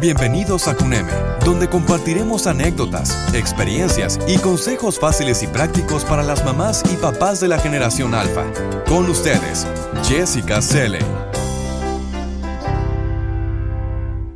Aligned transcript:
Bienvenidos 0.00 0.66
a 0.66 0.74
CUNEME, 0.74 1.12
donde 1.44 1.68
compartiremos 1.68 2.46
anécdotas, 2.46 3.34
experiencias 3.34 4.18
y 4.26 4.38
consejos 4.38 4.98
fáciles 4.98 5.42
y 5.42 5.46
prácticos 5.46 6.06
para 6.06 6.22
las 6.22 6.42
mamás 6.42 6.82
y 6.90 6.96
papás 6.96 7.38
de 7.38 7.48
la 7.48 7.58
generación 7.58 8.14
alfa. 8.14 8.46
Con 8.88 9.10
ustedes, 9.10 9.66
Jessica 10.04 10.62
Selle. 10.62 11.00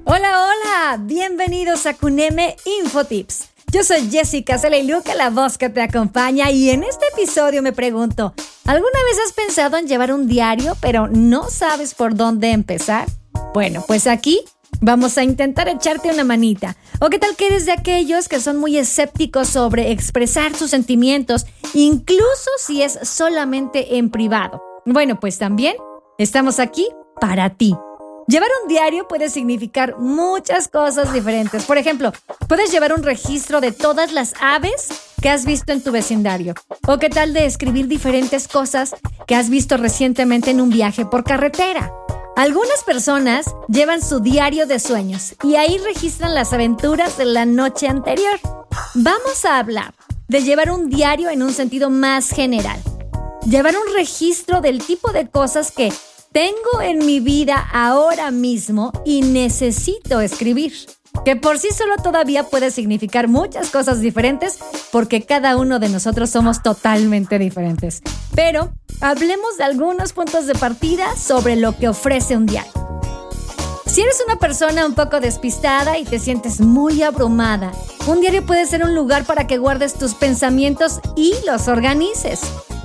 Hola, 0.05 0.45
hola, 0.45 0.99
bienvenidos 1.01 1.87
a 1.87 1.95
CUNEME 1.95 2.57
Infotips. 2.83 3.49
Yo 3.73 3.85
soy 3.85 4.11
Jessica 4.11 4.59
Selle 4.59 4.81
y 4.81 4.87
Luca, 4.87 5.15
la 5.15 5.31
voz 5.31 5.57
que 5.57 5.71
te 5.71 5.81
acompaña, 5.81 6.51
y 6.51 6.69
en 6.69 6.83
este 6.83 7.07
episodio 7.15 7.63
me 7.63 7.73
pregunto, 7.73 8.35
¿alguna 8.67 8.99
vez 9.11 9.19
has 9.27 9.33
pensado 9.33 9.79
en 9.79 9.89
llevar 9.89 10.13
un 10.13 10.29
diario 10.29 10.77
pero 10.83 11.09
no 11.09 11.49
sabes 11.49 11.95
por 11.95 12.15
dónde 12.15 12.51
empezar? 12.51 13.07
Bueno, 13.55 13.83
pues 13.87 14.07
aquí 14.07 14.45
Vamos 14.87 15.17
a 15.17 15.25
intentar 15.25 15.67
echarte 15.67 16.11
una 16.11 16.25
manita. 16.25 16.77
¿O 17.01 17.09
qué 17.09 17.19
tal 17.19 17.35
que 17.37 17.47
eres 17.47 17.65
de 17.65 17.73
aquellos 17.73 18.29
que 18.29 18.39
son 18.39 18.59
muy 18.59 18.77
escépticos 18.77 19.49
sobre 19.49 19.93
expresar 19.93 20.55
sus 20.55 20.73
sentimientos, 20.73 21.47
incluso 21.73 22.51
si 22.59 22.83
es 22.83 22.99
solamente 23.03 23.97
en 23.97 24.11
privado? 24.11 24.63
Bueno, 24.85 25.19
pues 25.19 25.39
también 25.39 25.75
estamos 26.19 26.61
aquí 26.61 26.87
para 27.19 27.49
ti. 27.49 27.75
Llevar 28.29 28.51
un 28.63 28.69
diario 28.69 29.09
puede 29.09 29.31
significar 29.31 29.97
muchas 29.99 30.69
cosas 30.69 31.15
diferentes. 31.15 31.65
Por 31.65 31.79
ejemplo, 31.79 32.13
puedes 32.47 32.71
llevar 32.71 32.93
un 32.93 33.03
registro 33.03 33.63
de 33.63 33.73
todas 33.73 34.13
las 34.13 34.35
aves 34.39 34.89
que 35.23 35.31
has 35.31 35.47
visto 35.47 35.73
en 35.73 35.83
tu 35.83 35.93
vecindario. 35.93 36.53
O 36.87 36.99
qué 36.99 37.09
tal 37.09 37.33
de 37.33 37.47
escribir 37.47 37.89
diferentes 37.89 38.49
cosas 38.49 38.95
que 39.27 39.35
has 39.35 39.49
visto 39.49 39.79
recientemente 39.79 40.51
en 40.51 40.61
un 40.61 40.69
viaje 40.69 41.07
por 41.07 41.25
carretera. 41.25 41.91
Algunas 42.37 42.83
personas 42.83 43.55
llevan 43.69 44.03
su 44.03 44.19
diario 44.19 44.67
de 44.67 44.81
sueños 44.81 45.37
y 45.45 45.55
ahí 45.55 45.79
registran 45.79 46.35
las 46.35 46.53
aventuras 46.53 47.17
de 47.17 47.27
la 47.27 47.47
noche 47.47 47.87
anterior. 47.87 48.41
Vamos 48.95 49.45
a 49.45 49.59
hablar 49.59 49.95
de 50.27 50.43
llevar 50.43 50.73
un 50.73 50.91
diario 50.91 51.31
en 51.31 51.45
un 51.45 51.53
sentido 51.53 51.91
más 51.91 52.31
general. 52.31 52.81
Llevar 53.49 53.77
un 53.77 53.95
registro 53.95 54.61
del 54.61 54.85
tipo 54.85 55.13
de 55.13 55.29
cosas 55.29 55.71
que 55.71 55.93
tengo 56.33 56.81
en 56.83 57.07
mi 57.07 57.21
vida 57.21 57.69
ahora 57.73 58.33
mismo 58.33 58.91
y 59.05 59.23
necesito 59.23 60.21
escribir 60.21 60.73
que 61.25 61.37
por 61.37 61.59
sí 61.59 61.69
solo 61.71 61.97
todavía 61.97 62.45
puede 62.45 62.71
significar 62.71 63.29
muchas 63.29 63.71
cosas 63.71 64.01
diferentes 64.01 64.59
porque 64.93 65.23
cada 65.23 65.57
uno 65.57 65.79
de 65.79 65.89
nosotros 65.89 66.31
somos 66.31 66.63
totalmente 66.63 67.39
diferentes. 67.39 68.03
Pero 68.35 68.73
hablemos 69.01 69.57
de 69.57 69.65
algunos 69.65 70.13
puntos 70.13 70.47
de 70.47 70.55
partida 70.55 71.17
sobre 71.17 71.57
lo 71.57 71.77
que 71.77 71.89
ofrece 71.89 72.37
un 72.37 72.47
diario. 72.47 72.73
Si 73.87 74.01
eres 74.01 74.21
una 74.27 74.37
persona 74.41 74.87
un 74.87 74.95
poco 74.95 75.21
despistada 75.21 75.99
y 75.99 76.05
te 76.05 76.19
sientes 76.19 76.61
muy 76.61 77.03
abrumada, 77.03 77.71
un 78.09 78.21
diario 78.21 78.45
puede 78.45 78.67
ser 78.67 78.83
un 78.83 78.95
lugar 78.95 79.25
para 79.25 79.47
que 79.47 79.57
guardes 79.57 79.95
tus 79.95 80.15
pensamientos 80.15 81.01
y 81.15 81.33
los 81.47 81.69
organices. 81.69 82.41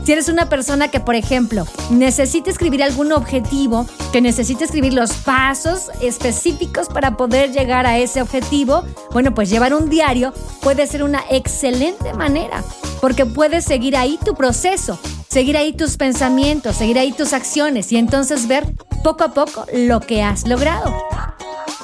Si 0.10 0.14
eres 0.14 0.28
una 0.28 0.50
persona 0.50 0.88
que, 0.88 1.00
por 1.00 1.14
ejemplo, 1.14 1.68
necesita 1.92 2.50
escribir 2.50 2.82
algún 2.82 3.12
objetivo, 3.12 3.86
que 4.12 4.22
necesita 4.22 4.66
escribir 4.66 4.96
los 4.96 5.12
pasos 5.12 5.92
específicos 6.02 6.88
para 6.88 7.16
poder 7.16 7.52
llegar 7.52 7.86
a 7.86 8.00
ese 8.00 8.20
objetivo, 8.20 8.84
bueno, 9.12 9.36
pues 9.36 9.52
llevar 9.52 9.72
un 9.76 9.88
diario 9.88 10.34
puede 10.64 10.88
ser 10.88 11.04
una 11.04 11.22
excelente 11.30 12.12
manera, 12.16 12.64
porque 13.02 13.28
puedes 13.28 13.66
seguir 13.66 13.96
ahí 13.96 14.18
tu 14.26 14.34
proceso, 14.34 14.98
seguir 15.28 15.56
ahí 15.56 15.74
tus 15.74 15.96
pensamientos, 15.96 16.78
seguir 16.78 16.98
ahí 16.98 17.12
tus 17.12 17.32
acciones 17.34 17.92
y 17.92 17.98
entonces 17.98 18.48
ver 18.48 18.66
poco 19.04 19.26
a 19.26 19.34
poco 19.36 19.68
lo 19.72 20.00
que 20.00 20.24
has 20.24 20.48
logrado. 20.48 20.92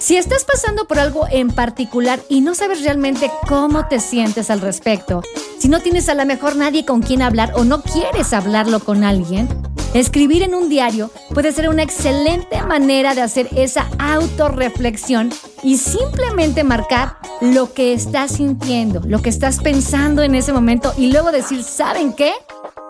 Si 0.06 0.18
estás 0.18 0.46
pasando 0.46 0.86
por 0.86 1.00
algo 1.00 1.26
en 1.32 1.50
particular 1.50 2.20
y 2.30 2.42
no 2.42 2.54
sabes 2.54 2.84
realmente 2.84 3.32
cómo 3.48 3.88
te 3.88 4.00
sientes 4.00 4.52
al 4.52 4.62
respecto, 4.62 5.24
si 5.58 5.68
no 5.68 5.80
tienes 5.80 6.10
a 6.10 6.14
lo 6.14 6.24
mejor 6.28 6.56
nadie 6.56 6.86
con 6.86 7.02
quien 7.02 7.24
hablar 7.24 7.54
o 7.56 7.64
no 7.64 7.82
quieres 7.82 8.32
hablarlo 8.32 8.82
con 8.82 9.04
alguien, 9.04 9.50
escribir 9.96 10.44
en 10.44 10.54
un 10.54 10.70
diario 10.70 11.10
puede 11.34 11.52
ser 11.52 11.70
una 11.70 11.82
excelente 11.82 12.62
manera 12.62 13.16
de 13.16 13.24
hacer 13.24 13.50
esa 13.56 13.90
autorreflexión 13.98 15.32
y 15.64 15.78
simplemente 15.78 16.64
marcar 16.64 17.18
lo 17.42 17.74
que 17.74 17.94
estás 17.94 18.34
sintiendo, 18.34 19.02
lo 19.08 19.24
que 19.24 19.30
estás 19.30 19.60
pensando 19.60 20.22
en 20.22 20.36
ese 20.36 20.54
momento 20.54 20.94
y 21.00 21.12
luego 21.12 21.32
decir, 21.32 21.64
¿saben 21.64 22.14
qué? 22.14 22.32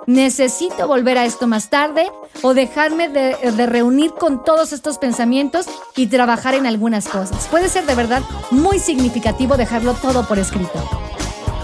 Necesito 0.07 0.87
volver 0.87 1.17
a 1.17 1.25
esto 1.25 1.47
más 1.47 1.69
tarde 1.69 2.11
o 2.41 2.53
dejarme 2.53 3.09
de, 3.09 3.65
reunir 3.65 4.11
con 4.13 4.43
todos 4.43 4.73
estos 4.73 4.97
pensamientos 4.97 5.65
y 5.95 6.07
trabajar 6.07 6.53
en 6.53 6.65
algunas 6.65 7.07
cosas. 7.07 7.47
Puede 7.47 7.69
ser 7.69 7.85
de 7.85 7.95
verdad 7.95 8.21
muy 8.51 8.79
significativo 8.79 9.57
dejarlo 9.57 9.93
todo 9.93 10.27
por 10.27 10.39
escrito. 10.39 10.83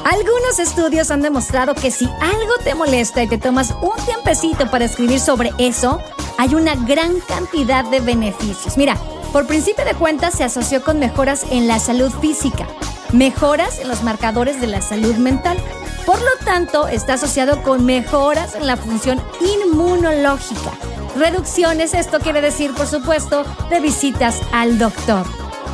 Algunos 0.04 0.60
estudios 0.60 1.12
han 1.12 1.22
demostrado 1.22 1.76
que 1.76 1.92
si 1.92 2.06
algo 2.06 2.54
te 2.64 2.74
molesta 2.74 3.22
y 3.22 3.28
te 3.28 3.38
tomas 3.38 3.74
un 3.82 4.04
tiempecito 4.04 4.70
para 4.72 4.86
escribir 4.86 5.20
sobre 5.20 5.52
eso, 5.60 6.00
hay 6.38 6.56
una 6.56 6.76
gran 6.76 7.20
cantidad 7.28 7.86
de 7.86 8.00
beneficios. 8.00 8.78
Mira, 8.78 8.98
por 9.32 9.46
principio 9.46 9.86
de 9.86 9.94
cuentas 9.94 10.34
se 10.34 10.44
asoció 10.44 10.84
con 10.84 10.98
mejoras 10.98 11.46
en 11.52 11.68
la 11.68 11.80
salud 11.80 12.12
física, 12.20 12.68
mejoras 13.14 13.80
en 13.80 13.90
los 13.90 14.02
marcadores 14.02 14.60
de 14.60 14.68
la 14.68 14.82
salud 14.82 15.16
mental, 15.16 15.58
por 16.06 16.20
lo 16.20 16.46
tanto, 16.46 16.88
está 16.88 17.14
asociado 17.14 17.64
con 17.64 17.86
mejoras 17.86 18.56
en 18.56 18.68
la 18.68 18.78
función 18.78 19.22
inmunológica. 19.40 20.72
Reducciones, 21.16 21.94
esto 21.94 22.20
quiere 22.20 22.42
decir, 22.42 22.74
por 22.74 22.88
supuesto, 22.88 23.44
de 23.70 23.80
visitas 23.80 24.40
al 24.52 24.78
doctor. 24.78 25.26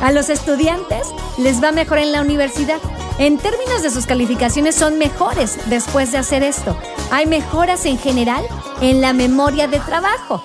A 0.02 0.12
los 0.12 0.30
estudiantes 0.30 1.08
les 1.38 1.62
va 1.62 1.72
mejor 1.72 1.98
en 1.98 2.12
la 2.12 2.20
universidad. 2.20 2.78
En 3.18 3.38
términos 3.38 3.82
de 3.82 3.90
sus 3.90 4.06
calificaciones 4.06 4.74
son 4.74 4.98
mejores 4.98 5.58
después 5.66 6.12
de 6.12 6.18
hacer 6.18 6.42
esto. 6.42 6.76
Hay 7.10 7.26
mejoras 7.26 7.84
en 7.86 7.98
general 7.98 8.44
en 8.80 9.00
la 9.00 9.12
memoria 9.12 9.66
de 9.66 9.80
trabajo. 9.80 10.42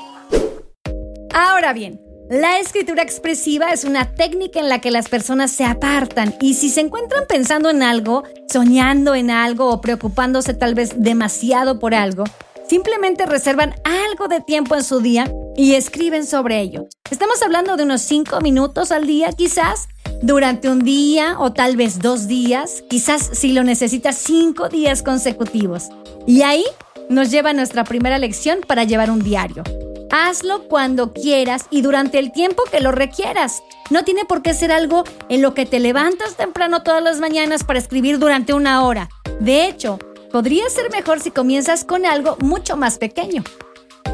Ahora 1.34 1.74
bien, 1.74 2.03
la 2.30 2.58
escritura 2.60 3.04
expresiva 3.04 3.72
es 3.72 3.84
una 3.84 4.14
técnica 4.14 4.60
en 4.60 4.70
la 4.70 4.80
que 4.80 4.92
las 4.92 5.10
personas 5.10 5.52
se 5.52 5.66
apartan 5.66 6.34
y 6.40 6.54
si 6.54 6.70
se 6.70 6.80
encuentran 6.82 7.26
pensando 7.28 7.70
en 7.70 7.84
algo, 7.84 8.24
soñando 8.52 9.14
en 9.14 9.30
algo 9.30 9.70
o 9.70 9.82
preocupándose 9.82 10.54
tal 10.54 10.74
vez 10.74 10.94
demasiado 10.98 11.80
por 11.80 11.94
algo, 11.94 12.24
simplemente 12.68 13.26
reservan 13.26 13.76
algo 13.84 14.30
de 14.30 14.40
tiempo 14.40 14.76
en 14.76 14.84
su 14.84 15.02
día 15.02 15.32
y 15.58 15.74
escriben 15.74 16.26
sobre 16.26 16.62
ello. 16.62 16.88
Estamos 17.12 17.42
hablando 17.44 17.76
de 17.76 17.84
unos 17.84 18.02
5 18.02 18.40
minutos 18.40 18.92
al 18.92 19.06
día 19.06 19.32
quizás, 19.34 19.90
durante 20.22 20.70
un 20.70 20.80
día 20.80 21.36
o 21.40 21.52
tal 21.52 21.76
vez 21.76 22.00
dos 22.00 22.28
días, 22.28 22.84
quizás 22.90 23.32
si 23.34 23.52
lo 23.52 23.64
necesitas 23.64 24.16
5 24.16 24.70
días 24.70 25.04
consecutivos. 25.04 25.90
Y 26.26 26.44
ahí 26.44 26.64
nos 27.10 27.32
lleva 27.32 27.52
nuestra 27.52 27.84
primera 27.84 28.18
lección 28.18 28.62
para 28.66 28.86
llevar 28.86 29.12
un 29.12 29.22
diario. 29.22 29.64
Hazlo 30.16 30.68
cuando 30.68 31.12
quieras 31.12 31.66
y 31.72 31.82
durante 31.82 32.20
el 32.20 32.32
tiempo 32.32 32.62
que 32.72 32.82
lo 32.82 32.92
requieras. 32.92 33.64
No 33.90 34.04
tiene 34.04 34.26
por 34.26 34.44
qué 34.44 34.54
ser 34.54 34.72
algo 34.72 35.06
en 35.28 35.42
lo 35.42 35.56
que 35.56 35.66
te 35.66 35.80
levantas 35.80 36.36
temprano 36.36 36.84
todas 36.84 37.02
las 37.02 37.20
mañanas 37.20 37.64
para 37.64 37.80
escribir 37.80 38.20
durante 38.20 38.54
una 38.54 38.84
hora. 38.84 39.10
De 39.40 39.66
hecho, 39.66 39.98
podría 40.32 40.70
ser 40.70 40.92
mejor 40.92 41.20
si 41.20 41.32
comienzas 41.32 41.84
con 41.84 42.06
algo 42.06 42.38
mucho 42.42 42.78
más 42.78 43.00
pequeño. 43.00 43.44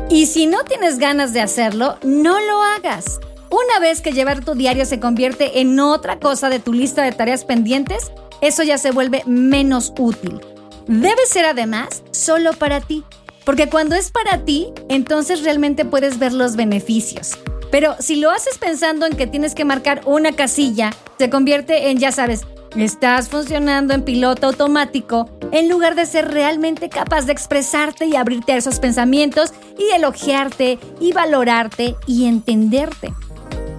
Y 0.10 0.28
si 0.28 0.48
no 0.48 0.64
tienes 0.64 1.00
ganas 1.00 1.34
de 1.34 1.42
hacerlo, 1.42 1.98
no 2.02 2.40
lo 2.40 2.64
hagas. 2.64 3.20
Una 3.50 3.82
vez 3.82 4.00
que 4.00 4.14
llevar 4.14 4.46
tu 4.46 4.56
diario 4.56 4.86
se 4.86 5.02
convierte 5.02 5.60
en 5.60 5.78
otra 5.82 6.18
cosa 6.18 6.50
de 6.50 6.60
tu 6.60 6.72
lista 6.72 7.04
de 7.04 7.12
tareas 7.12 7.44
pendientes, 7.44 8.14
eso 8.40 8.64
ya 8.64 8.78
se 8.78 8.92
vuelve 8.92 9.24
menos 9.26 9.92
útil. 10.00 10.40
Debe 10.88 11.26
ser 11.28 11.46
además 11.46 12.04
solo 12.12 12.54
para 12.54 12.80
ti. 12.80 13.04
Porque 13.50 13.68
cuando 13.68 13.96
es 13.96 14.12
para 14.12 14.46
ti, 14.46 14.68
entonces 14.90 15.44
realmente 15.44 15.84
puedes 15.84 16.20
ver 16.20 16.34
los 16.34 16.56
beneficios. 16.56 17.32
Pero 17.72 17.96
si 17.98 18.18
lo 18.18 18.30
haces 18.30 18.60
pensando 18.60 19.08
en 19.08 19.18
que 19.18 19.26
tienes 19.26 19.56
que 19.56 19.66
marcar 19.66 20.02
una 20.06 20.34
casilla, 20.34 20.92
se 21.18 21.32
convierte 21.32 21.90
en, 21.90 21.98
ya 21.98 22.12
sabes, 22.12 22.42
estás 22.76 23.28
funcionando 23.28 23.96
en 23.96 24.04
piloto 24.04 24.46
automático 24.46 25.32
en 25.52 25.68
lugar 25.68 25.96
de 25.96 26.06
ser 26.06 26.30
realmente 26.30 26.90
capaz 26.90 27.26
de 27.26 27.32
expresarte 27.32 28.06
y 28.06 28.16
abrirte 28.16 28.52
a 28.52 28.58
esos 28.58 28.80
pensamientos 28.80 29.52
y 29.80 29.96
elogiarte 29.96 30.78
y 31.00 31.12
valorarte 31.12 31.96
y 32.06 32.26
entenderte. 32.26 33.12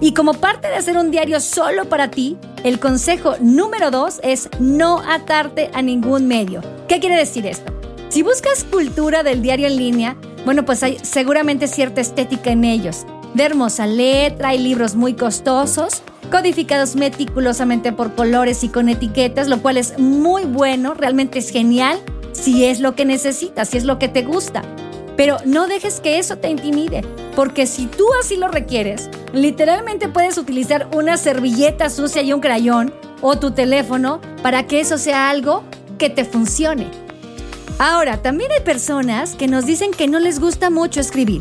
Y 0.01 0.15
como 0.15 0.35
parte 0.35 0.67
de 0.67 0.75
hacer 0.75 0.99
un 0.99 1.13
diario 1.13 1.39
solo 1.39 1.85
para 1.85 2.11
ti, 2.11 2.37
el 2.65 2.81
consejo 2.81 3.37
número 3.39 3.93
dos 3.93 4.19
es 4.25 4.49
no 4.59 4.99
atarte 4.99 5.71
a 5.75 5.81
ningún 5.81 6.27
medio. 6.27 6.61
¿Qué 6.89 6.99
quiere 6.99 7.17
decir 7.17 7.47
esto? 7.47 7.80
Si 8.11 8.25
buscas 8.25 8.65
cultura 8.65 9.23
del 9.23 9.41
diario 9.41 9.69
en 9.69 9.77
línea, 9.77 10.17
bueno, 10.45 10.65
pues 10.65 10.83
hay 10.83 10.99
seguramente 11.03 11.69
cierta 11.69 12.01
estética 12.01 12.51
en 12.51 12.65
ellos. 12.65 13.07
De 13.35 13.45
hermosa 13.45 13.87
letra, 13.87 14.49
hay 14.49 14.59
libros 14.59 14.97
muy 14.97 15.15
costosos, 15.15 16.03
codificados 16.29 16.97
meticulosamente 16.97 17.93
por 17.93 18.17
colores 18.17 18.65
y 18.65 18.69
con 18.69 18.89
etiquetas, 18.89 19.47
lo 19.47 19.63
cual 19.63 19.77
es 19.77 19.97
muy 19.97 20.43
bueno, 20.43 20.95
realmente 20.95 21.39
es 21.39 21.51
genial 21.51 22.01
si 22.33 22.65
es 22.65 22.81
lo 22.81 22.97
que 22.97 23.05
necesitas, 23.05 23.69
si 23.69 23.79
es 23.79 23.85
lo 23.85 24.01
que 24.01 24.09
te 24.09 24.23
gusta. 24.23 24.63
Pero 25.17 25.37
no 25.45 25.69
dejes 25.69 26.01
que 26.01 26.19
eso 26.19 26.37
te 26.37 26.51
intimide, 26.51 27.03
porque 27.37 27.65
si 27.69 27.87
tú 27.87 28.07
así 28.21 28.37
lo 28.37 28.49
requieres, 28.49 29.09
literalmente 29.33 30.09
puedes 30.09 30.37
utilizar 30.37 30.89
una 30.97 31.17
servilleta 31.17 31.89
sucia 31.89 32.23
y 32.23 32.33
un 32.33 32.41
crayón 32.41 32.93
o 33.21 33.39
tu 33.39 33.53
teléfono 33.53 34.21
para 34.43 34.67
que 34.67 34.81
eso 34.81 34.99
sea 34.99 35.31
algo 35.31 35.63
que 35.97 36.11
te 36.11 36.25
funcione. 36.25 37.00
Ahora, 37.81 38.21
también 38.21 38.53
hay 38.53 38.61
personas 38.61 39.35
que 39.35 39.49
nos 39.49 39.65
dicen 39.65 39.93
que 39.93 40.07
no 40.07 40.21
les 40.21 40.39
gusta 40.39 40.69
mucho 40.69 41.01
escribir. 41.01 41.41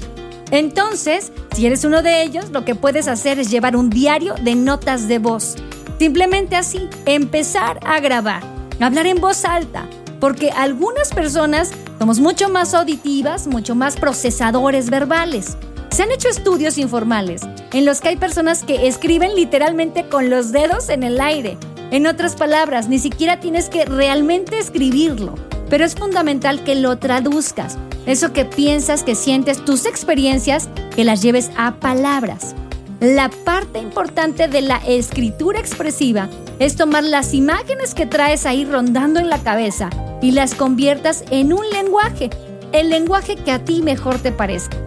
Entonces, 0.51 1.33
si 1.53 1.65
eres 1.65 1.83
uno 1.83 2.01
de 2.01 2.23
ellos, 2.23 2.51
lo 2.51 2.63
que 2.63 2.75
puedes 2.75 3.09
hacer 3.09 3.39
es 3.39 3.51
llevar 3.51 3.75
un 3.75 3.89
diario 3.89 4.35
de 4.35 4.55
notas 4.55 5.09
de 5.09 5.19
voz. 5.19 5.57
Simplemente 5.99 6.55
así, 6.55 6.87
empezar 7.05 7.81
a 7.85 7.99
grabar, 7.99 8.41
hablar 8.79 9.05
en 9.07 9.19
voz 9.19 9.43
alta, 9.43 9.85
porque 10.21 10.49
algunas 10.51 11.09
personas 11.09 11.71
somos 11.99 12.21
mucho 12.21 12.47
más 12.47 12.73
auditivas, 12.73 13.45
mucho 13.45 13.75
más 13.75 13.97
procesadores 13.97 14.89
verbales. 14.89 15.57
Se 15.91 16.03
han 16.03 16.11
hecho 16.13 16.29
estudios 16.29 16.77
informales 16.77 17.41
en 17.73 17.83
los 17.83 17.99
que 17.99 18.07
hay 18.07 18.15
personas 18.15 18.63
que 18.63 18.87
escriben 18.87 19.35
literalmente 19.35 20.07
con 20.07 20.29
los 20.29 20.53
dedos 20.53 20.87
en 20.87 21.03
el 21.03 21.19
aire. 21.19 21.57
En 21.91 22.07
otras 22.07 22.37
palabras, 22.37 22.87
ni 22.87 22.97
siquiera 22.97 23.41
tienes 23.41 23.67
que 23.67 23.83
realmente 23.83 24.57
escribirlo, 24.57 25.35
pero 25.69 25.85
es 25.85 25.95
fundamental 25.95 26.63
que 26.63 26.75
lo 26.75 26.97
traduzcas. 26.97 27.77
Eso 28.05 28.33
que 28.33 28.45
piensas, 28.45 29.03
que 29.03 29.15
sientes, 29.15 29.63
tus 29.63 29.85
experiencias, 29.85 30.69
que 30.95 31.03
las 31.03 31.21
lleves 31.21 31.51
a 31.57 31.75
palabras. 31.75 32.55
La 32.99 33.29
parte 33.29 33.79
importante 33.79 34.47
de 34.47 34.61
la 34.61 34.77
escritura 34.77 35.59
expresiva 35.59 36.27
es 36.59 36.75
tomar 36.75 37.03
las 37.03 37.33
imágenes 37.33 37.93
que 37.93 38.05
traes 38.05 38.45
ahí 38.45 38.65
rondando 38.65 39.19
en 39.19 39.29
la 39.29 39.41
cabeza 39.41 39.89
y 40.21 40.31
las 40.31 40.53
conviertas 40.53 41.23
en 41.31 41.53
un 41.53 41.69
lenguaje, 41.69 42.29
el 42.73 42.89
lenguaje 42.89 43.35
que 43.37 43.51
a 43.51 43.63
ti 43.63 43.81
mejor 43.81 44.19
te 44.19 44.31
parezca. 44.31 44.77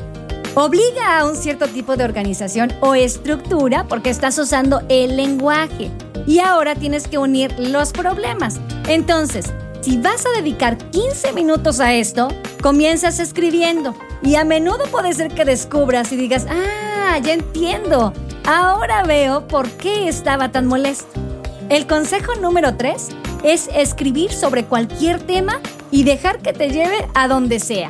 Obliga 0.55 1.19
a 1.19 1.26
un 1.26 1.37
cierto 1.37 1.67
tipo 1.69 1.96
de 1.96 2.05
organización 2.05 2.70
o 2.81 2.94
estructura 2.94 3.87
porque 3.88 4.11
estás 4.11 4.38
usando 4.38 4.82
el 4.90 5.17
lenguaje 5.17 5.90
y 6.26 6.40
ahora 6.40 6.75
tienes 6.75 7.08
que 7.08 7.17
unir 7.17 7.58
los 7.58 7.93
problemas. 7.93 8.61
Entonces, 8.87 9.55
si 9.82 9.99
vas 9.99 10.25
a 10.25 10.40
dedicar 10.40 10.79
15 10.79 11.32
minutos 11.32 11.81
a 11.81 11.93
esto, 11.93 12.29
comienzas 12.62 13.19
escribiendo 13.19 13.94
y 14.23 14.37
a 14.37 14.44
menudo 14.44 14.84
puede 14.90 15.12
ser 15.12 15.34
que 15.34 15.44
descubras 15.44 16.12
y 16.12 16.17
digas, 16.17 16.46
ah, 16.49 17.19
ya 17.19 17.32
entiendo, 17.32 18.12
ahora 18.46 19.02
veo 19.02 19.46
por 19.49 19.69
qué 19.73 20.08
estaba 20.08 20.52
tan 20.52 20.67
molesto. 20.67 21.20
El 21.69 21.87
consejo 21.87 22.34
número 22.37 22.76
3 22.76 23.08
es 23.43 23.69
escribir 23.75 24.32
sobre 24.32 24.64
cualquier 24.64 25.20
tema 25.20 25.61
y 25.90 26.05
dejar 26.05 26.38
que 26.38 26.52
te 26.52 26.70
lleve 26.70 27.08
a 27.14 27.26
donde 27.26 27.58
sea. 27.58 27.88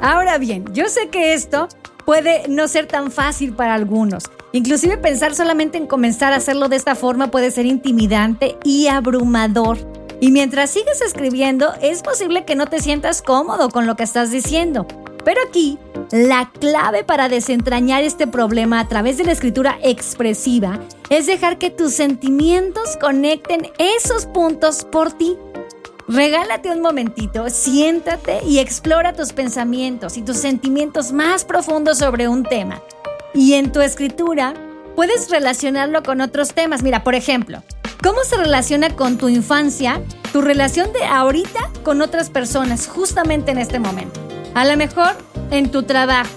Ahora 0.00 0.38
bien, 0.38 0.64
yo 0.72 0.88
sé 0.88 1.08
que 1.08 1.34
esto 1.34 1.68
puede 2.04 2.48
no 2.48 2.66
ser 2.66 2.86
tan 2.86 3.12
fácil 3.12 3.52
para 3.52 3.74
algunos. 3.74 4.24
Inclusive 4.50 4.96
pensar 4.96 5.36
solamente 5.36 5.78
en 5.78 5.86
comenzar 5.86 6.32
a 6.32 6.36
hacerlo 6.36 6.68
de 6.68 6.76
esta 6.76 6.96
forma 6.96 7.30
puede 7.30 7.52
ser 7.52 7.66
intimidante 7.66 8.56
y 8.64 8.88
abrumador. 8.88 9.91
Y 10.22 10.30
mientras 10.30 10.70
sigues 10.70 11.00
escribiendo, 11.00 11.74
es 11.82 12.00
posible 12.00 12.44
que 12.44 12.54
no 12.54 12.66
te 12.68 12.80
sientas 12.80 13.22
cómodo 13.22 13.70
con 13.70 13.88
lo 13.88 13.96
que 13.96 14.04
estás 14.04 14.30
diciendo. 14.30 14.86
Pero 15.24 15.40
aquí, 15.48 15.80
la 16.12 16.52
clave 16.60 17.02
para 17.02 17.28
desentrañar 17.28 18.04
este 18.04 18.28
problema 18.28 18.78
a 18.78 18.86
través 18.86 19.18
de 19.18 19.24
la 19.24 19.32
escritura 19.32 19.80
expresiva 19.82 20.78
es 21.10 21.26
dejar 21.26 21.58
que 21.58 21.70
tus 21.70 21.94
sentimientos 21.94 22.96
conecten 23.00 23.72
esos 23.78 24.26
puntos 24.26 24.84
por 24.84 25.10
ti. 25.10 25.36
Regálate 26.06 26.70
un 26.70 26.82
momentito, 26.82 27.50
siéntate 27.50 28.44
y 28.46 28.60
explora 28.60 29.14
tus 29.14 29.32
pensamientos 29.32 30.16
y 30.16 30.22
tus 30.22 30.36
sentimientos 30.36 31.10
más 31.10 31.44
profundos 31.44 31.98
sobre 31.98 32.28
un 32.28 32.44
tema. 32.44 32.80
Y 33.34 33.54
en 33.54 33.72
tu 33.72 33.80
escritura 33.80 34.54
puedes 34.94 35.30
relacionarlo 35.30 36.04
con 36.04 36.20
otros 36.20 36.54
temas. 36.54 36.84
Mira, 36.84 37.02
por 37.02 37.16
ejemplo, 37.16 37.64
¿cómo 38.02 38.24
se 38.24 38.36
relaciona 38.36 38.94
con 38.94 39.16
tu 39.16 39.28
infancia, 39.28 40.02
tu 40.32 40.40
relación 40.40 40.92
de 40.92 41.04
ahorita 41.04 41.70
con 41.82 42.02
otras 42.02 42.30
personas 42.30 42.88
justamente 42.88 43.52
en 43.52 43.58
este 43.58 43.78
momento? 43.78 44.20
A 44.54 44.64
lo 44.64 44.76
mejor 44.76 45.12
en 45.50 45.70
tu 45.70 45.84
trabajo. 45.84 46.30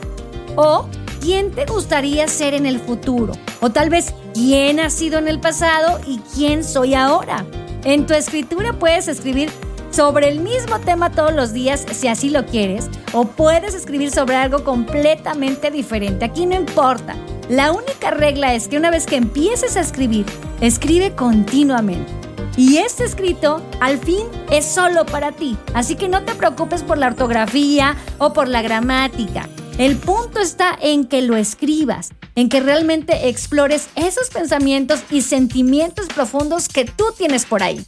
O 0.55 0.87
quién 1.19 1.51
te 1.51 1.65
gustaría 1.65 2.27
ser 2.27 2.53
en 2.53 2.65
el 2.65 2.79
futuro. 2.79 3.33
O 3.59 3.71
tal 3.71 3.89
vez 3.89 4.13
quién 4.33 4.79
has 4.79 4.93
sido 4.93 5.17
en 5.17 5.27
el 5.27 5.39
pasado 5.39 5.99
y 6.05 6.19
quién 6.33 6.63
soy 6.63 6.93
ahora. 6.93 7.45
En 7.83 8.05
tu 8.05 8.13
escritura 8.13 8.73
puedes 8.73 9.07
escribir 9.07 9.49
sobre 9.91 10.29
el 10.29 10.39
mismo 10.39 10.79
tema 10.79 11.11
todos 11.11 11.33
los 11.33 11.53
días 11.53 11.85
si 11.91 12.07
así 12.07 12.29
lo 12.29 12.45
quieres, 12.45 12.89
o 13.13 13.25
puedes 13.25 13.73
escribir 13.73 14.11
sobre 14.11 14.35
algo 14.35 14.63
completamente 14.63 15.71
diferente. 15.71 16.25
Aquí 16.25 16.45
no 16.45 16.55
importa. 16.55 17.15
La 17.49 17.71
única 17.71 18.09
regla 18.09 18.55
es 18.55 18.67
que 18.67 18.77
una 18.77 18.89
vez 18.89 19.05
que 19.05 19.17
empieces 19.17 19.77
a 19.77 19.81
escribir, 19.81 20.25
escribe 20.61 21.13
continuamente. 21.13 22.11
Y 22.57 22.77
este 22.77 23.03
escrito, 23.03 23.61
al 23.79 23.99
fin, 23.99 24.25
es 24.49 24.65
solo 24.65 25.05
para 25.05 25.31
ti. 25.31 25.55
Así 25.75 25.95
que 25.95 26.07
no 26.07 26.23
te 26.23 26.33
preocupes 26.33 26.81
por 26.81 26.97
la 26.97 27.07
ortografía 27.07 27.97
o 28.17 28.33
por 28.33 28.47
la 28.47 28.63
gramática. 28.63 29.47
El 29.77 29.97
punto 29.97 30.39
está 30.39 30.75
en 30.81 31.05
que 31.05 31.21
lo 31.21 31.35
escribas, 31.35 32.13
en 32.33 32.49
que 32.49 32.61
realmente 32.61 33.29
explores 33.29 33.89
esos 33.95 34.29
pensamientos 34.29 35.01
y 35.11 35.21
sentimientos 35.21 36.07
profundos 36.07 36.67
que 36.67 36.85
tú 36.85 37.05
tienes 37.15 37.45
por 37.45 37.61
ahí. 37.61 37.85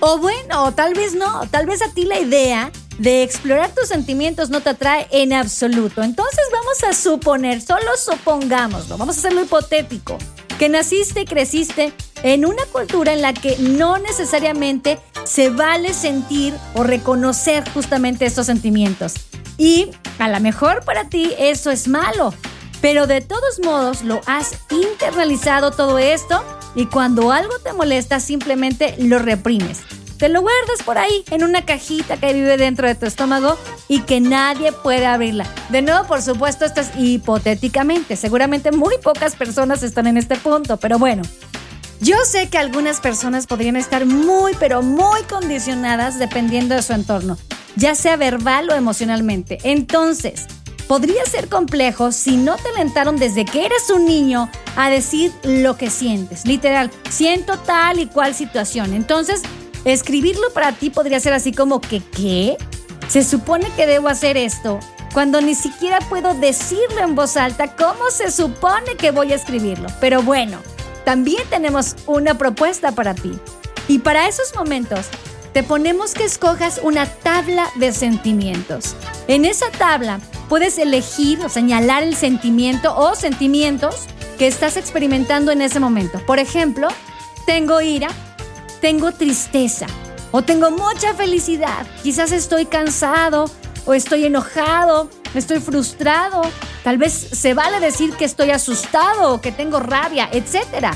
O 0.00 0.16
bueno, 0.16 0.72
tal 0.72 0.94
vez 0.94 1.14
no, 1.14 1.46
tal 1.50 1.66
vez 1.66 1.82
a 1.82 1.92
ti 1.92 2.04
la 2.04 2.20
idea 2.20 2.72
de 2.98 3.22
explorar 3.22 3.70
tus 3.74 3.88
sentimientos 3.88 4.50
no 4.50 4.60
te 4.60 4.70
atrae 4.70 5.06
en 5.10 5.32
absoluto. 5.32 6.02
Entonces 6.02 6.44
vamos 6.52 6.84
a 6.84 6.92
suponer, 6.92 7.60
solo 7.60 7.96
supongámoslo, 7.96 8.96
vamos 8.98 9.16
a 9.16 9.18
hacerlo 9.20 9.42
hipotético, 9.42 10.18
que 10.58 10.68
naciste 10.68 11.22
y 11.22 11.24
creciste 11.24 11.92
en 12.22 12.44
una 12.44 12.64
cultura 12.66 13.12
en 13.12 13.22
la 13.22 13.32
que 13.32 13.56
no 13.58 13.98
necesariamente 13.98 14.98
se 15.24 15.50
vale 15.50 15.94
sentir 15.94 16.54
o 16.74 16.82
reconocer 16.82 17.68
justamente 17.70 18.26
estos 18.26 18.46
sentimientos. 18.46 19.14
Y 19.58 19.90
a 20.18 20.28
lo 20.28 20.40
mejor 20.40 20.84
para 20.84 21.08
ti 21.08 21.32
eso 21.38 21.70
es 21.70 21.88
malo, 21.88 22.32
pero 22.80 23.06
de 23.06 23.20
todos 23.20 23.60
modos 23.64 24.02
lo 24.02 24.20
has 24.26 24.52
internalizado 24.70 25.70
todo 25.70 25.98
esto 25.98 26.42
y 26.74 26.86
cuando 26.86 27.32
algo 27.32 27.58
te 27.58 27.72
molesta 27.72 28.20
simplemente 28.20 28.94
lo 28.98 29.18
reprimes. 29.18 29.80
Te 30.22 30.28
lo 30.28 30.40
guardas 30.40 30.84
por 30.84 30.98
ahí 30.98 31.24
en 31.32 31.42
una 31.42 31.64
cajita 31.66 32.16
que 32.16 32.32
vive 32.32 32.56
dentro 32.56 32.86
de 32.86 32.94
tu 32.94 33.06
estómago 33.06 33.58
y 33.88 34.02
que 34.02 34.20
nadie 34.20 34.70
puede 34.70 35.04
abrirla. 35.04 35.52
De 35.68 35.82
nuevo, 35.82 36.06
por 36.06 36.22
supuesto, 36.22 36.64
esto 36.64 36.80
es 36.80 36.90
hipotéticamente. 36.96 38.14
Seguramente 38.14 38.70
muy 38.70 38.98
pocas 39.02 39.34
personas 39.34 39.82
están 39.82 40.06
en 40.06 40.16
este 40.16 40.36
punto, 40.36 40.76
pero 40.76 41.00
bueno. 41.00 41.24
Yo 41.98 42.14
sé 42.24 42.48
que 42.48 42.58
algunas 42.58 43.00
personas 43.00 43.48
podrían 43.48 43.74
estar 43.74 44.06
muy, 44.06 44.52
pero 44.60 44.80
muy 44.80 45.22
condicionadas 45.22 46.20
dependiendo 46.20 46.76
de 46.76 46.82
su 46.82 46.92
entorno, 46.92 47.36
ya 47.74 47.96
sea 47.96 48.14
verbal 48.14 48.70
o 48.70 48.76
emocionalmente. 48.76 49.58
Entonces, 49.64 50.46
podría 50.86 51.24
ser 51.24 51.48
complejo 51.48 52.12
si 52.12 52.36
no 52.36 52.54
te 52.54 52.68
alentaron 52.68 53.16
desde 53.16 53.44
que 53.44 53.66
eres 53.66 53.90
un 53.90 54.04
niño 54.04 54.48
a 54.76 54.88
decir 54.88 55.32
lo 55.42 55.76
que 55.76 55.90
sientes. 55.90 56.46
Literal, 56.46 56.92
siento 57.10 57.58
tal 57.58 57.98
y 57.98 58.06
cual 58.06 58.36
situación. 58.36 58.94
Entonces, 58.94 59.42
escribirlo 59.84 60.52
para 60.52 60.72
ti 60.72 60.90
podría 60.90 61.20
ser 61.20 61.32
así 61.32 61.52
como 61.52 61.80
que, 61.80 62.00
¿qué? 62.00 62.56
Se 63.08 63.24
supone 63.24 63.66
que 63.76 63.86
debo 63.86 64.08
hacer 64.08 64.36
esto. 64.36 64.80
Cuando 65.12 65.40
ni 65.40 65.54
siquiera 65.54 65.98
puedo 66.08 66.34
decirlo 66.34 67.00
en 67.00 67.14
voz 67.14 67.36
alta, 67.36 67.76
¿cómo 67.76 68.10
se 68.10 68.30
supone 68.30 68.96
que 68.96 69.10
voy 69.10 69.32
a 69.32 69.36
escribirlo? 69.36 69.88
Pero 70.00 70.22
bueno, 70.22 70.58
también 71.04 71.42
tenemos 71.50 71.96
una 72.06 72.38
propuesta 72.38 72.92
para 72.92 73.14
ti. 73.14 73.32
Y 73.88 73.98
para 73.98 74.28
esos 74.28 74.54
momentos, 74.54 75.06
te 75.52 75.62
ponemos 75.62 76.14
que 76.14 76.24
escojas 76.24 76.80
una 76.82 77.06
tabla 77.06 77.68
de 77.76 77.92
sentimientos. 77.92 78.96
En 79.28 79.44
esa 79.44 79.70
tabla 79.70 80.20
puedes 80.48 80.78
elegir 80.78 81.40
o 81.44 81.48
señalar 81.48 82.02
el 82.02 82.16
sentimiento 82.16 82.96
o 82.96 83.14
sentimientos 83.14 84.06
que 84.38 84.46
estás 84.46 84.78
experimentando 84.78 85.52
en 85.52 85.60
ese 85.60 85.78
momento. 85.78 86.20
Por 86.26 86.38
ejemplo, 86.38 86.88
tengo 87.44 87.80
ira, 87.82 88.08
tengo 88.82 89.12
tristeza 89.12 89.86
o 90.32 90.42
tengo 90.42 90.70
mucha 90.70 91.14
felicidad. 91.14 91.86
Quizás 92.02 92.32
estoy 92.32 92.66
cansado 92.66 93.48
o 93.86 93.94
estoy 93.94 94.26
enojado, 94.26 95.08
estoy 95.34 95.60
frustrado, 95.60 96.42
tal 96.82 96.98
vez 96.98 97.12
se 97.12 97.54
vale 97.54 97.80
decir 97.80 98.12
que 98.14 98.24
estoy 98.24 98.50
asustado 98.50 99.32
o 99.32 99.40
que 99.40 99.52
tengo 99.52 99.78
rabia, 99.78 100.28
etc. 100.32 100.94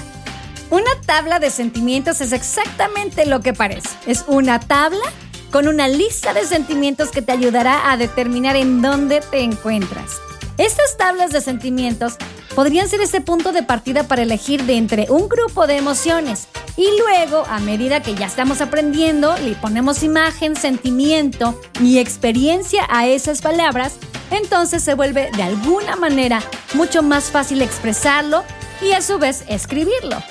Una 0.69 0.91
tabla 1.07 1.39
de 1.39 1.49
sentimientos 1.49 2.21
es 2.21 2.33
exactamente 2.33 3.25
lo 3.25 3.41
que 3.41 3.53
parece. 3.53 3.89
Es 4.07 4.25
una 4.27 4.59
tabla 4.59 5.05
con 5.53 5.69
una 5.69 5.87
lista 5.87 6.35
de 6.35 6.45
sentimientos 6.45 7.11
que 7.11 7.23
te 7.23 7.33
ayudará 7.33 7.93
a 7.93 7.97
determinar 7.97 8.57
en 8.57 8.83
dónde 8.83 9.21
te 9.21 9.43
encuentras. 9.43 10.11
Estas 10.59 10.97
tablas 10.97 11.31
de 11.31 11.41
sentimientos 11.41 12.17
podrían 12.57 12.89
ser 12.89 13.01
ese 13.01 13.21
punto 13.21 13.53
de 13.53 13.63
partida 13.63 14.09
para 14.09 14.23
elegir 14.23 14.65
de 14.65 14.77
entre 14.77 15.07
un 15.09 15.29
grupo 15.29 15.69
de 15.69 15.77
emociones 15.77 16.49
y 16.77 16.87
luego, 16.99 17.45
a 17.47 17.59
medida 17.61 18.03
que 18.03 18.15
ya 18.15 18.27
estamos 18.27 18.61
aprendiendo, 18.61 19.37
le 19.39 19.55
ponemos 19.55 20.03
imagen, 20.03 20.57
sentimiento 20.57 21.59
y 21.81 21.99
experiencia 21.99 22.87
a 22.91 23.07
esas 23.07 23.41
palabras 23.41 23.99
entonces 24.31 24.83
se 24.83 24.95
vuelve 24.95 25.31
de 25.37 25.43
alguna 25.43 25.97
manera 25.97 26.43
mucho 26.75 27.03
más 27.03 27.25
fácil 27.31 27.63
expresarlo 27.63 28.45
y 28.83 28.93
a 28.93 29.03
su 29.03 29.19
vez 29.19 29.45
escribirlo. 29.49 30.23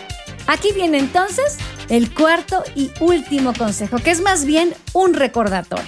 Aquí 0.47 0.71
viene 0.73 0.99
entonces 0.99 1.57
el 1.89 2.13
cuarto 2.13 2.63
y 2.75 2.91
último 2.99 3.53
consejo, 3.53 3.97
que 3.97 4.11
es 4.11 4.21
más 4.21 4.45
bien 4.45 4.73
un 4.93 5.13
recordatorio. 5.13 5.85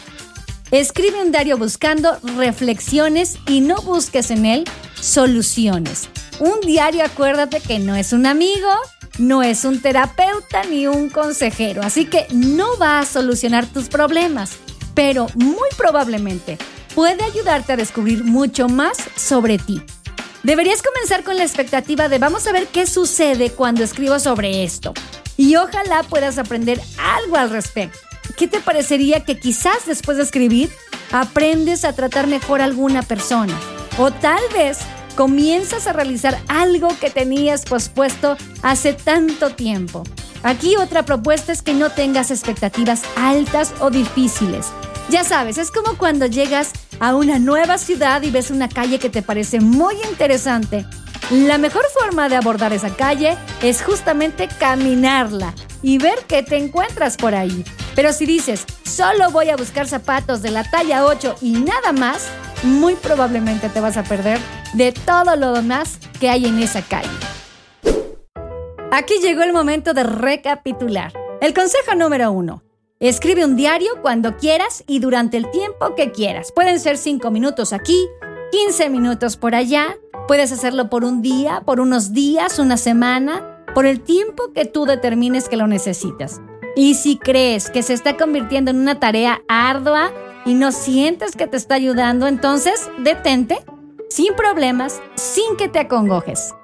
Escribe 0.72 1.22
un 1.22 1.32
diario 1.32 1.58
buscando 1.58 2.18
reflexiones 2.38 3.38
y 3.48 3.62
no 3.62 3.82
busques 3.82 4.32
en 4.32 4.46
él 4.46 4.66
soluciones. 5.00 6.10
Un 6.40 6.60
diario, 6.62 7.06
acuérdate 7.06 7.62
que 7.62 7.80
no 7.80 7.96
es 7.96 8.14
un 8.14 8.26
amigo, 8.26 8.70
no 9.18 9.44
es 9.44 9.66
un 9.66 9.82
terapeuta 9.82 10.64
ni 10.64 10.88
un 10.88 11.10
consejero, 11.10 11.82
así 11.82 12.06
que 12.06 12.28
no 12.32 12.78
va 12.78 13.00
a 13.00 13.06
solucionar 13.06 13.66
tus 13.66 13.90
problemas, 13.90 14.52
pero 14.94 15.28
muy 15.36 15.70
probablemente 15.78 16.58
puede 16.96 17.24
ayudarte 17.24 17.74
a 17.74 17.78
descubrir 17.78 18.24
mucho 18.24 18.68
más 18.68 18.98
sobre 19.16 19.58
ti. 19.58 19.82
Deberías 20.44 20.82
comenzar 20.82 21.24
con 21.24 21.38
la 21.38 21.44
expectativa 21.44 22.10
de 22.10 22.20
vamos 22.20 22.48
a 22.48 22.54
ver 22.54 22.68
qué 22.68 22.88
sucede 22.88 23.52
cuando 23.52 23.84
escribo 23.84 24.18
sobre 24.20 24.64
esto. 24.64 24.94
Y 25.36 25.56
ojalá 25.56 26.04
puedas 26.04 26.38
aprender 26.38 26.82
algo 26.98 27.36
al 27.36 27.50
respecto. 27.50 28.00
¿Qué 28.36 28.48
te 28.48 28.60
parecería 28.60 29.24
que 29.24 29.40
quizás 29.40 29.86
después 29.86 30.18
de 30.18 30.24
escribir 30.24 30.72
aprendes 31.12 31.86
a 31.86 31.94
tratar 31.94 32.28
mejor 32.28 32.62
a 32.62 32.66
alguna 32.66 33.02
persona? 33.04 33.58
O 33.98 34.12
tal 34.12 34.42
vez 34.54 34.80
comienzas 35.18 35.88
a 35.88 35.94
realizar 35.94 36.38
algo 36.48 36.90
que 37.02 37.10
tenías 37.10 37.66
pospuesto 37.66 38.38
hace 38.62 38.94
tanto 38.94 39.50
tiempo. 39.50 40.04
Aquí 40.44 40.78
otra 40.78 41.04
propuesta 41.04 41.52
es 41.52 41.64
que 41.64 41.74
no 41.74 41.90
tengas 41.90 42.30
expectativas 42.30 43.02
altas 43.18 43.74
o 43.80 43.90
difíciles. 43.90 44.68
Ya 45.10 45.24
sabes, 45.24 45.58
es 45.58 45.72
como 45.72 45.98
cuando 45.98 46.28
llegas 46.28 46.72
a 47.00 47.16
una 47.16 47.40
nueva 47.40 47.80
ciudad 47.80 48.22
y 48.22 48.30
ves 48.30 48.52
una 48.52 48.70
calle 48.70 49.00
que 49.00 49.10
te 49.10 49.24
parece 49.24 49.60
muy 49.60 49.96
interesante. 50.10 50.86
La 51.32 51.58
mejor 51.58 51.84
forma 52.00 52.30
de 52.30 52.36
abordar 52.36 52.72
esa 52.72 52.96
calle 52.96 53.38
es 53.62 53.82
justamente 53.82 54.48
caminarla 54.48 55.54
y 55.82 55.98
ver 55.98 56.20
qué 56.28 56.44
te 56.44 56.58
encuentras 56.58 57.18
por 57.18 57.34
ahí. 57.34 57.66
Pero 57.96 58.14
si 58.14 58.28
dices, 58.28 58.66
solo 58.84 59.32
voy 59.32 59.50
a 59.50 59.58
buscar 59.58 59.88
zapatos 59.88 60.44
de 60.44 60.52
la 60.52 60.70
talla 60.70 61.06
8 61.06 61.38
y 61.42 61.54
nada 61.54 61.92
más, 61.92 62.28
muy 62.64 62.96
probablemente 62.96 63.70
te 63.70 63.80
vas 63.80 63.98
a 63.98 64.04
perder 64.04 64.40
de 64.74 64.92
todo 64.92 65.36
lo 65.36 65.54
demás 65.54 66.00
que 66.20 66.30
hay 66.30 66.46
en 66.46 66.60
esa 66.60 66.82
calle. 66.82 67.10
Aquí 68.92 69.16
llegó 69.22 69.44
el 69.44 69.54
momento 69.54 69.94
de 69.94 70.04
recapitular. 70.04 71.14
El 71.42 71.54
consejo 71.54 71.94
número 71.96 72.32
uno. 72.32 72.64
Escribe 73.00 73.46
un 73.46 73.56
diario 73.56 73.92
cuando 74.02 74.38
quieras 74.38 74.84
y 74.88 75.00
durante 75.00 75.38
el 75.38 75.52
tiempo 75.52 75.94
que 75.94 76.12
quieras. 76.12 76.52
Pueden 76.52 76.80
ser 76.80 76.98
5 76.98 77.30
minutos 77.30 77.74
aquí, 77.74 78.08
15 78.52 78.90
minutos 78.90 79.38
por 79.38 79.54
allá. 79.54 79.98
Puedes 80.28 80.52
hacerlo 80.52 80.90
por 80.90 81.04
un 81.04 81.22
día, 81.22 81.62
por 81.64 81.80
unos 81.80 82.12
días, 82.12 82.58
una 82.58 82.76
semana, 82.76 83.64
por 83.76 83.86
el 83.86 84.02
tiempo 84.02 84.52
que 84.54 84.66
tú 84.66 84.86
determines 84.86 85.48
que 85.48 85.58
lo 85.58 85.68
necesitas. 85.68 86.42
Y 86.76 86.96
si 86.96 87.18
crees 87.18 87.70
que 87.70 87.84
se 87.84 87.94
está 87.94 88.18
convirtiendo 88.18 88.72
en 88.72 88.78
una 88.78 89.00
tarea 89.00 89.42
ardua 89.48 90.12
y 90.48 90.54
no 90.54 90.72
sientes 90.72 91.36
que 91.36 91.46
te 91.46 91.58
está 91.58 91.76
ayudando, 91.76 92.26
entonces 92.26 92.90
detente 93.00 93.60
sin 94.10 94.34
problemas, 94.34 95.02
sin 95.16 95.58
que 95.58 95.68
te 95.68 95.80
acongojes. 95.80 96.56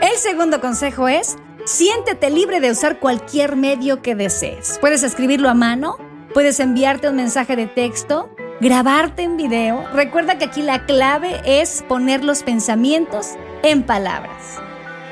El 0.00 0.16
segundo 0.16 0.60
consejo 0.60 1.06
es, 1.06 1.36
siéntete 1.66 2.30
libre 2.30 2.60
de 2.60 2.70
usar 2.70 2.98
cualquier 2.98 3.54
medio 3.54 4.00
que 4.00 4.14
desees. 4.14 4.78
Puedes 4.80 5.02
escribirlo 5.02 5.50
a 5.50 5.54
mano, 5.54 5.98
puedes 6.32 6.58
enviarte 6.60 7.10
un 7.10 7.16
mensaje 7.16 7.56
de 7.56 7.66
texto, 7.66 8.30
grabarte 8.60 9.22
en 9.22 9.36
video. 9.36 9.86
Recuerda 9.92 10.38
que 10.38 10.46
aquí 10.46 10.62
la 10.62 10.86
clave 10.86 11.40
es 11.44 11.84
poner 11.86 12.24
los 12.24 12.42
pensamientos 12.42 13.32
en 13.62 13.82
palabras. 13.82 14.58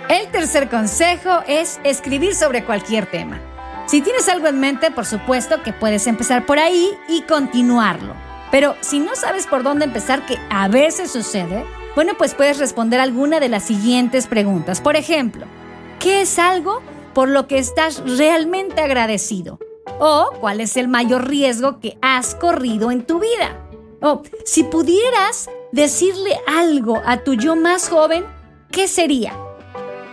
El 0.09 0.29
tercer 0.29 0.71
consejo 0.71 1.43
es 1.47 1.79
escribir 1.85 2.35
sobre 2.35 2.65
cualquier 2.65 3.05
tema. 3.07 3.54
Si 3.87 4.01
tienes 4.01 4.29
algo 4.29 4.49
en 4.49 4.61
mente, 4.61 4.91
por 4.91 5.05
supuesto 5.05 5.63
que 5.63 5.73
puedes 5.73 6.07
empezar 6.07 6.47
por 6.47 6.59
ahí 6.59 6.91
y 7.09 7.23
continuarlo. 7.23 8.15
Pero 8.51 8.77
si 8.81 8.99
no 8.99 9.15
sabes 9.15 9.47
por 9.47 9.63
dónde 9.63 9.85
empezar, 9.85 10.25
que 10.27 10.39
a 10.49 10.69
veces 10.69 11.11
sucede, 11.11 11.65
bueno, 11.95 12.15
pues 12.17 12.35
puedes 12.35 12.59
responder 12.59 13.01
alguna 13.01 13.41
de 13.41 13.49
las 13.49 13.65
siguientes 13.65 14.27
preguntas. 14.27 14.81
Por 14.81 14.97
ejemplo, 14.97 15.47
¿qué 16.01 16.23
es 16.23 16.39
algo 16.39 16.83
por 17.13 17.29
lo 17.29 17.47
que 17.47 17.59
estás 17.59 18.03
realmente 18.07 18.81
agradecido? 18.81 19.59
¿O 19.99 20.31
cuál 20.41 20.61
es 20.61 20.77
el 20.77 20.89
mayor 20.89 21.29
riesgo 21.29 21.79
que 21.79 21.99
has 22.01 22.35
corrido 22.35 22.91
en 22.91 23.05
tu 23.05 23.21
vida? 23.21 23.61
O 24.01 24.23
si 24.45 24.65
pudieras 24.65 25.51
decirle 25.73 26.39
algo 26.47 27.03
a 27.05 27.19
tu 27.19 27.35
yo 27.35 27.55
más 27.55 27.89
joven, 27.89 28.25
¿qué 28.71 28.89
sería? 28.89 29.35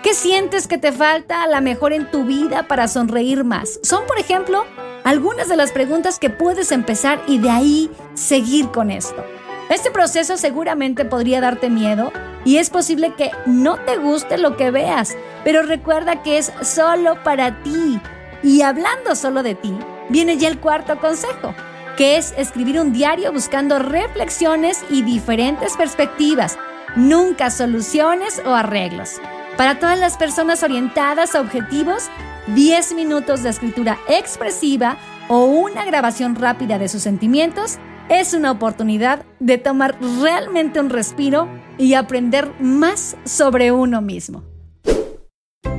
¿Qué 0.03 0.15
sientes 0.15 0.67
que 0.67 0.79
te 0.79 0.91
falta 0.91 1.43
a 1.43 1.47
la 1.47 1.61
mejor 1.61 1.93
en 1.93 2.09
tu 2.09 2.25
vida 2.25 2.63
para 2.63 2.87
sonreír 2.87 3.43
más? 3.43 3.79
Son, 3.83 4.07
por 4.07 4.17
ejemplo, 4.17 4.65
algunas 5.03 5.47
de 5.47 5.55
las 5.55 5.71
preguntas 5.71 6.17
que 6.17 6.31
puedes 6.31 6.71
empezar 6.71 7.21
y 7.27 7.37
de 7.37 7.51
ahí 7.51 7.91
seguir 8.15 8.69
con 8.69 8.89
esto. 8.89 9.23
Este 9.69 9.91
proceso 9.91 10.37
seguramente 10.37 11.05
podría 11.05 11.39
darte 11.39 11.69
miedo 11.69 12.11
y 12.45 12.57
es 12.57 12.71
posible 12.71 13.13
que 13.13 13.29
no 13.45 13.77
te 13.77 13.97
guste 13.97 14.39
lo 14.39 14.57
que 14.57 14.71
veas, 14.71 15.15
pero 15.43 15.61
recuerda 15.61 16.23
que 16.23 16.39
es 16.39 16.51
solo 16.63 17.21
para 17.23 17.61
ti. 17.61 18.01
Y 18.41 18.63
hablando 18.63 19.15
solo 19.15 19.43
de 19.43 19.53
ti, 19.53 19.77
viene 20.09 20.37
ya 20.37 20.47
el 20.47 20.59
cuarto 20.59 20.99
consejo, 20.99 21.53
que 21.95 22.17
es 22.17 22.33
escribir 22.37 22.81
un 22.81 22.91
diario 22.91 23.31
buscando 23.31 23.77
reflexiones 23.77 24.83
y 24.89 25.03
diferentes 25.03 25.77
perspectivas, 25.77 26.57
nunca 26.95 27.51
soluciones 27.51 28.41
o 28.43 28.55
arreglos. 28.55 29.21
Para 29.61 29.77
todas 29.77 29.99
las 29.99 30.17
personas 30.17 30.63
orientadas 30.63 31.35
a 31.35 31.39
objetivos, 31.39 32.09
10 32.47 32.95
minutos 32.95 33.43
de 33.43 33.51
escritura 33.51 33.99
expresiva 34.09 34.97
o 35.29 35.45
una 35.45 35.85
grabación 35.85 36.33
rápida 36.33 36.79
de 36.79 36.89
sus 36.89 37.03
sentimientos 37.03 37.77
es 38.09 38.33
una 38.33 38.49
oportunidad 38.49 39.23
de 39.39 39.59
tomar 39.59 39.99
realmente 40.19 40.79
un 40.79 40.89
respiro 40.89 41.47
y 41.77 41.93
aprender 41.93 42.51
más 42.59 43.15
sobre 43.23 43.71
uno 43.71 44.01
mismo. 44.01 44.41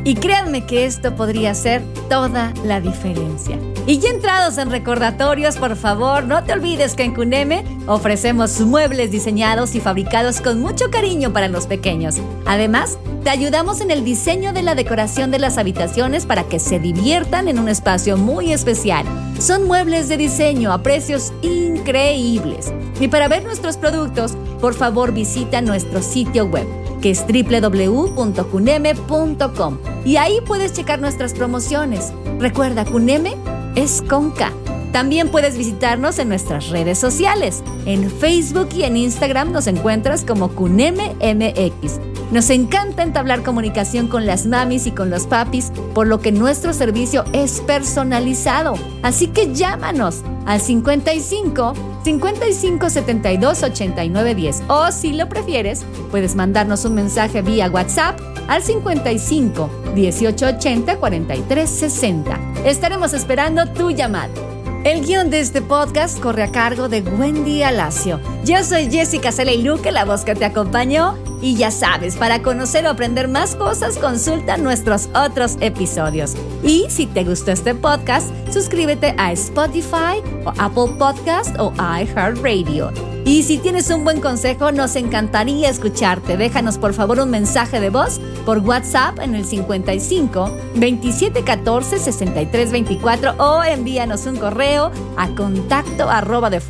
Y 0.04 0.14
créanme 0.14 0.64
que 0.64 0.84
esto 0.84 1.16
podría 1.16 1.52
ser 1.52 1.82
toda 2.08 2.52
la 2.64 2.80
diferencia. 2.80 3.58
Y 3.88 3.98
ya 3.98 4.10
entrados 4.10 4.58
en 4.58 4.70
recordatorios, 4.70 5.56
por 5.56 5.74
favor, 5.74 6.22
no 6.22 6.44
te 6.44 6.52
olvides 6.52 6.94
que 6.94 7.02
en 7.02 7.14
Cuneme 7.14 7.64
ofrecemos 7.88 8.60
muebles 8.60 9.10
diseñados 9.10 9.74
y 9.74 9.80
fabricados 9.80 10.40
con 10.40 10.60
mucho 10.60 10.88
cariño 10.90 11.32
para 11.32 11.48
los 11.48 11.66
pequeños. 11.66 12.16
Además, 12.46 12.96
te 13.22 13.30
ayudamos 13.30 13.80
en 13.80 13.90
el 13.90 14.04
diseño 14.04 14.52
de 14.52 14.62
la 14.62 14.74
decoración 14.74 15.30
de 15.30 15.38
las 15.38 15.58
habitaciones 15.58 16.26
para 16.26 16.44
que 16.44 16.58
se 16.58 16.78
diviertan 16.78 17.48
en 17.48 17.58
un 17.58 17.68
espacio 17.68 18.16
muy 18.16 18.52
especial. 18.52 19.04
Son 19.38 19.66
muebles 19.66 20.08
de 20.08 20.16
diseño 20.16 20.72
a 20.72 20.82
precios 20.82 21.32
increíbles. 21.42 22.72
Y 23.00 23.08
para 23.08 23.28
ver 23.28 23.44
nuestros 23.44 23.76
productos, 23.76 24.32
por 24.60 24.74
favor 24.74 25.12
visita 25.12 25.60
nuestro 25.60 26.02
sitio 26.02 26.46
web 26.46 26.66
que 27.02 27.10
es 27.10 27.26
www.cuneme.com 27.26 29.78
y 30.04 30.16
ahí 30.16 30.40
puedes 30.46 30.72
checar 30.72 31.00
nuestras 31.00 31.34
promociones. 31.34 32.12
Recuerda, 32.38 32.84
Cuneme 32.84 33.34
es 33.74 34.02
con 34.08 34.30
K. 34.30 34.52
También 34.92 35.28
puedes 35.30 35.58
visitarnos 35.58 36.18
en 36.18 36.28
nuestras 36.28 36.68
redes 36.68 36.98
sociales. 36.98 37.62
En 37.86 38.10
Facebook 38.10 38.68
y 38.74 38.82
en 38.84 38.96
Instagram 38.96 39.52
nos 39.52 39.66
encuentras 39.66 40.24
como 40.24 40.52
CunemeMX. 40.52 42.11
Nos 42.32 42.48
encanta 42.48 43.02
entablar 43.02 43.42
comunicación 43.42 44.08
con 44.08 44.24
las 44.24 44.46
mamis 44.46 44.86
y 44.86 44.92
con 44.92 45.10
los 45.10 45.26
papis, 45.26 45.70
por 45.92 46.06
lo 46.06 46.20
que 46.20 46.32
nuestro 46.32 46.72
servicio 46.72 47.26
es 47.34 47.60
personalizado. 47.60 48.72
Así 49.02 49.26
que 49.26 49.52
llámanos 49.52 50.22
al 50.46 50.62
55 50.62 51.74
55 52.02 52.88
72 52.88 53.62
89 53.62 54.34
10 54.34 54.62
o 54.68 54.90
si 54.90 55.12
lo 55.12 55.28
prefieres, 55.28 55.84
puedes 56.10 56.34
mandarnos 56.34 56.86
un 56.86 56.94
mensaje 56.94 57.42
vía 57.42 57.68
WhatsApp 57.68 58.18
al 58.48 58.62
55 58.62 59.68
18 59.94 60.46
80 60.46 60.96
43 60.96 61.68
60. 61.68 62.40
Estaremos 62.64 63.12
esperando 63.12 63.66
tu 63.74 63.90
llamada. 63.90 64.51
El 64.84 65.06
guion 65.06 65.30
de 65.30 65.38
este 65.38 65.62
podcast 65.62 66.18
corre 66.18 66.42
a 66.42 66.50
cargo 66.50 66.88
de 66.88 67.02
Wendy 67.02 67.62
Alacio. 67.62 68.18
Yo 68.44 68.64
soy 68.64 68.90
Jessica 68.90 69.30
Luque, 69.62 69.92
la 69.92 70.04
voz 70.04 70.24
que 70.24 70.34
te 70.34 70.44
acompañó. 70.44 71.16
Y 71.40 71.54
ya 71.54 71.70
sabes, 71.70 72.16
para 72.16 72.42
conocer 72.42 72.84
o 72.86 72.90
aprender 72.90 73.28
más 73.28 73.54
cosas, 73.54 73.96
consulta 73.96 74.56
nuestros 74.56 75.08
otros 75.14 75.56
episodios. 75.60 76.34
Y 76.64 76.86
si 76.88 77.06
te 77.06 77.22
gustó 77.22 77.52
este 77.52 77.76
podcast, 77.76 78.28
suscríbete 78.52 79.14
a 79.18 79.30
Spotify 79.32 80.20
o 80.44 80.52
Apple 80.58 80.96
Podcast 80.98 81.56
o 81.60 81.72
iHeartRadio. 81.78 82.90
Y 83.24 83.44
si 83.44 83.58
tienes 83.58 83.88
un 83.90 84.02
buen 84.02 84.20
consejo, 84.20 84.72
nos 84.72 84.96
encantaría 84.96 85.68
escucharte. 85.68 86.36
Déjanos 86.36 86.76
por 86.78 86.92
favor 86.92 87.20
un 87.20 87.30
mensaje 87.30 87.78
de 87.78 87.88
voz 87.88 88.20
por 88.44 88.58
WhatsApp 88.58 89.20
en 89.20 89.36
el 89.36 89.44
55 89.44 90.50
27 90.74 91.44
14 91.44 91.98
63 91.98 92.72
24 92.72 93.34
o 93.38 93.62
envíanos 93.62 94.26
un 94.26 94.36
correo 94.36 94.71
a 94.78 95.28
contacto 95.36 96.08
arroba 96.08 96.50
de 96.50 96.62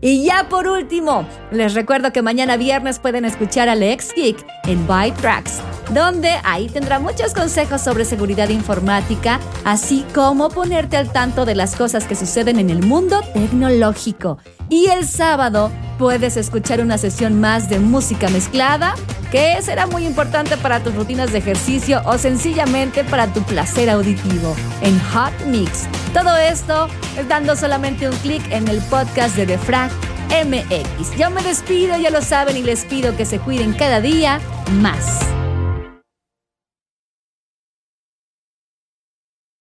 Y 0.00 0.24
ya 0.24 0.48
por 0.48 0.66
último, 0.66 1.26
les 1.50 1.74
recuerdo 1.74 2.12
que 2.12 2.22
mañana 2.22 2.56
viernes 2.56 2.98
pueden 2.98 3.24
escuchar 3.24 3.68
a 3.68 3.74
Lex 3.74 4.12
Geek 4.14 4.44
en 4.64 4.86
Byte 4.86 5.16
Tracks 5.20 5.60
donde 5.92 6.30
ahí 6.44 6.68
tendrá 6.68 6.98
muchos 6.98 7.34
consejos 7.34 7.80
sobre 7.82 8.04
seguridad 8.04 8.48
informática, 8.48 9.40
así 9.64 10.04
como 10.14 10.48
ponerte 10.48 10.96
al 10.96 11.12
tanto 11.12 11.44
de 11.44 11.54
las 11.54 11.76
cosas 11.76 12.06
que 12.06 12.14
suceden 12.14 12.58
en 12.58 12.70
el 12.70 12.82
mundo 12.82 13.20
tecnológico. 13.32 14.38
Y 14.68 14.86
el 14.86 15.06
sábado 15.06 15.70
puedes 15.98 16.36
escuchar 16.36 16.80
una 16.80 16.98
sesión 16.98 17.40
más 17.40 17.68
de 17.68 17.78
música 17.78 18.28
mezclada, 18.28 18.94
que 19.30 19.60
será 19.62 19.86
muy 19.86 20.06
importante 20.06 20.56
para 20.56 20.82
tus 20.82 20.94
rutinas 20.94 21.32
de 21.32 21.38
ejercicio 21.38 22.02
o 22.06 22.18
sencillamente 22.18 23.04
para 23.04 23.32
tu 23.32 23.42
placer 23.42 23.90
auditivo 23.90 24.54
en 24.82 24.98
Hot 25.10 25.32
Mix. 25.46 25.86
Todo 26.12 26.36
esto 26.36 26.88
es 27.18 27.28
dando 27.28 27.56
solamente 27.56 28.08
un 28.08 28.16
clic 28.18 28.42
en 28.50 28.68
el 28.68 28.78
podcast 28.82 29.36
de 29.36 29.46
Defrag 29.46 29.90
MX. 30.30 31.16
Yo 31.16 31.30
me 31.30 31.42
despido, 31.42 31.96
ya 31.96 32.10
lo 32.10 32.22
saben, 32.22 32.56
y 32.56 32.62
les 32.62 32.84
pido 32.84 33.16
que 33.16 33.24
se 33.24 33.38
cuiden 33.38 33.72
cada 33.72 34.00
día 34.00 34.40
más. 34.80 35.33